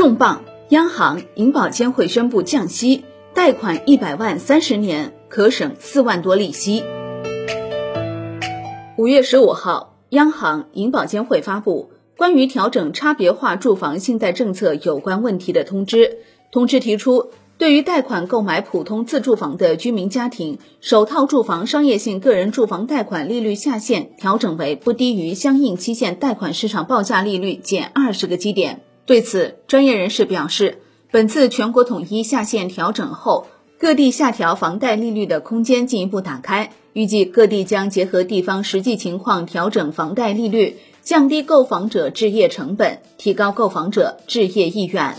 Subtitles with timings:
[0.00, 0.42] 重磅！
[0.70, 3.04] 央行、银保监会宣布降息，
[3.34, 6.82] 贷款一百万三十年可省四万多利息。
[8.96, 16.16] 五月十五号，央行、银保监会发布关于调整差别化住房信贷政策有关问题的通知。
[16.50, 17.28] 通知提出，
[17.58, 28.80] 对于贷款购买普通自住房的居民家庭，首套住房商业性个人住房贷款利率下限调整为不低于相应期限贷款市场报价利率减二十个基点。
[29.10, 30.78] 对此，专业人士表示，
[31.10, 36.70] 本次全国统一下限调整后，各地下调房贷利率的空间进一步打开。
[36.92, 45.16] 预计各地将结合地方实际情况调整房贷利率，降低购房者置业成本，提高购房者置业意愿。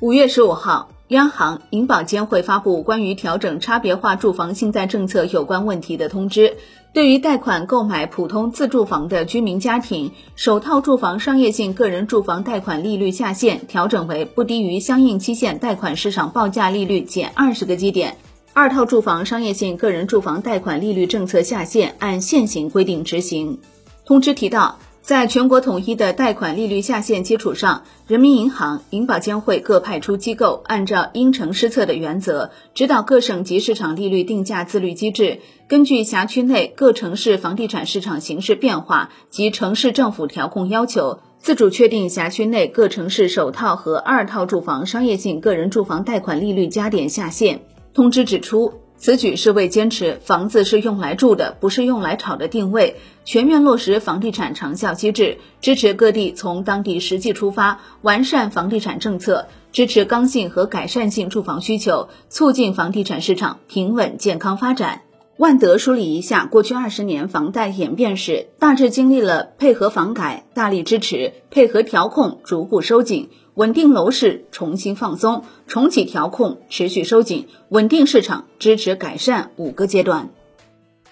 [0.00, 0.91] 五月十五号。
[1.12, 6.56] 央行、银保监会发布关于调整差别化住房信贷政策有关问题的通知，
[6.94, 18.12] 对于贷款购买普通自住房的居民家庭，首套住房商业性个人住房贷款利率下限调整为不低于相应期限贷款市场报价利率减二十个基点；
[18.54, 23.58] 二套住房商业性个人住房贷款利率政策下限按现行规定执行。
[24.06, 24.78] 通知提到。
[25.02, 47.62] 在全国统一的贷款利率下限基础上，人民银行、银保监会各派出机构按照因城施策的原则，指导各省级市场利率定价自律机制，根据辖区内各城市房地产市场形势变化及城市政府调控要求，自主确定辖区内各城市首套和二套住房商业性个人住房贷款利率加点下限。
[47.92, 48.81] 通知指出。
[49.04, 65.02] 此举是为坚持房子是用来住的，不是用来炒的定位，全面落实房地产长效机制，支持各地从当地实际出发，完善房地产政策，支持刚性和改善性住房需求，促进房地产市场平稳健康发展。
[65.42, 80.30] 万德梳理一下过去二十年房贷演变史，大致经历了配合房改大力支持、配合调控逐步收紧、稳定楼市重新放松、重启调控持续收紧、稳定市场支持改善五个阶段。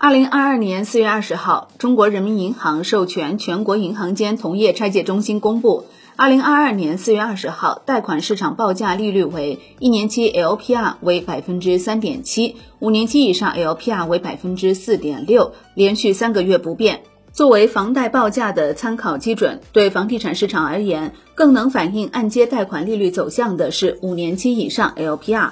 [0.03, 5.85] 二零二二年四月二十号，中国人民银行授权全国银行间同业拆借中心公布，
[6.17, 17.03] 二零二二年四月二十号贷款市场报价利率为一年期 LPR 为百分之三点七，五年期以上 LPR 为百分之四点六，连续三个月不变。
[17.35, 25.51] 作为房贷报价的参考基准，对房地产市场而言，更能反映按揭贷款利率走向的是五年期以上 LPR。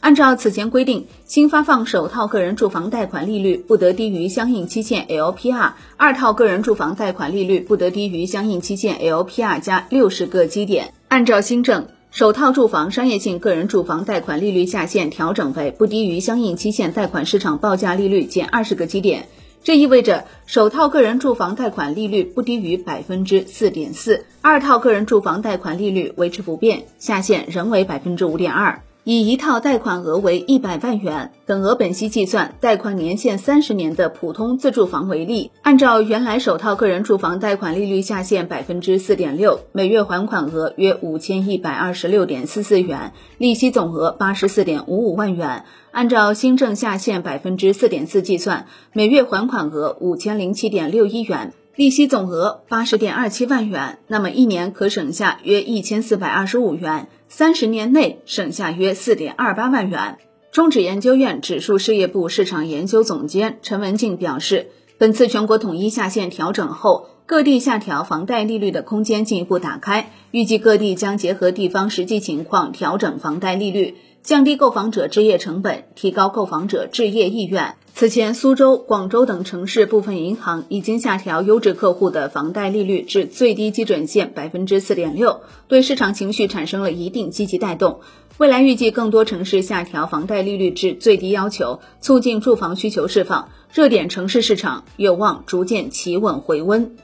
[0.00, 10.94] 按照此前规定，新发放首套个人住房贷款利率不得低于相应期限 LPR，二套个人住房贷款利率不得低于相应期限 LPR 加六十个基点。
[11.08, 19.26] 按照新政，首套住房商业性个人住房贷款利率下限调整为不低于相应期限贷款市场报价利率减二十个基点。
[19.64, 28.80] 这意味着首套个人住房贷款利率不低于百分之四点四，二套个人住房贷款利率维持不变，下限仍为百分之五点二。
[29.10, 45.64] 以一套贷款额为一百万元、等额本息计算、贷款年限三十年的普通自住房为例，按照原来首套个人住房贷款利率下限百分之四点六，每月还款额约五千一百二十六点四四元，利息总额八十四点五五万元。
[45.90, 51.54] 按照新政下限百分之四点四计算，每月还款额五千零七点六一元。
[51.78, 60.18] 利息总额八十点二七万元，那么一年可省下约一千四百二十五元，三十年内省下约四点二八万元。
[60.50, 73.94] 中指研究院指数事业部市场研究总监陈文静表示，本次全国统一下限调整后，各地下调房贷利率的空间进一步打开，预计各地将结合地方实际情况调整房贷利率。
[74.28, 77.76] 降低购房者置业成本，提高购房者置业意愿。
[77.94, 88.00] 此前，苏州、广州等城市部分银行已经下调优质客户的房贷利率至最低基准线百分之四点六，对市场情绪产生了一定积极带动。
[88.36, 96.94] 未来预计更多城市下调房贷利率至最低要求，促进住房需求释放，热点城市市场有望逐渐企稳回温。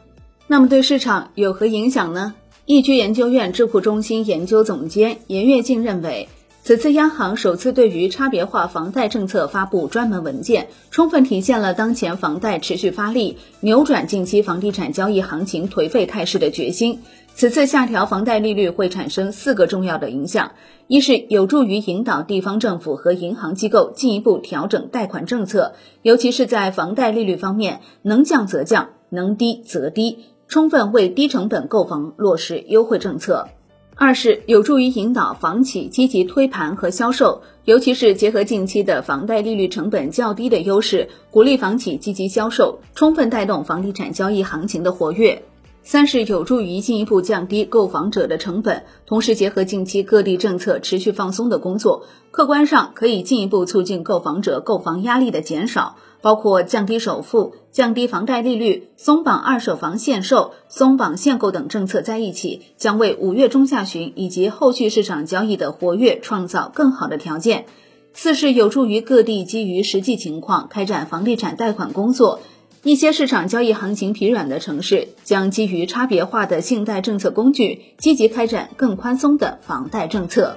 [0.47, 2.35] 那么对市场有何影响呢？
[2.67, 6.29] 易居研究院智库中心研究总监严跃进认为。
[6.65, 17.01] 此次央行首次对于差别化房贷政策发布专门文件，充分体现了当前房贷持续发力、扭转近期房地产交易行情颓废态势的决心。
[17.35, 20.53] 此次下调房贷利率会产生四个重要的影响：
[20.87, 33.49] 一是有助于引导地方政府和银行机构进一步调整贷款政策，尤其是在房贷利率方面，能降则降，能低则低，充分为低成本购房落实优惠政策。
[33.97, 45.41] 二是有助于引导房企积极推盘和销售，尤其是结合近期的房贷利率成本较低的优势，鼓励房企积极销售，充分带动房地产交易行情的活跃。
[45.87, 67.67] 三是有助于进一步降低购房者的成本，同时结合近期各地政策持续放松的工作，客观上可以进一步促进购房者购房压力的减少，包括降低首付、降低房贷利率、松绑二手房限售、松绑限购等政策在一起，将为五月中下旬以及后续市场交易的活跃创造更好的条件。
[68.15, 72.41] 四是有助于各地基于实际情况开展房地产贷款工作。
[72.85, 80.55] 一些市场交易行情疲软的城市，将基于差别化的信贷政策工具，积极开展更宽松的房贷政策。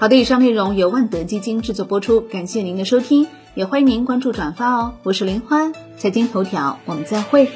[0.00, 4.94] 好的，以上内容由万德基金制作播出，感谢您的收听，也欢迎您关注转发哦。
[5.04, 7.48] 我是林欢，财经头条，我们再会。